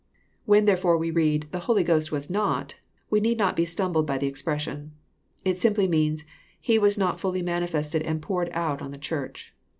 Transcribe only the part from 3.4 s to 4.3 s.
be stumbled by the